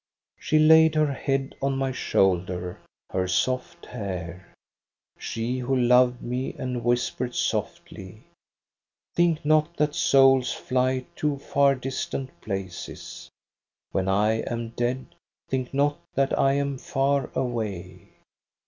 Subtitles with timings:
[0.39, 2.79] "She laid her head on my shoulder,
[3.11, 4.51] her soft hair,
[5.19, 8.23] She, who loved me, and whispered softly:
[8.67, 13.29] * Think not that souls fly to far distant places;
[13.91, 15.05] When I am dead,
[15.47, 18.07] think not that I am far away.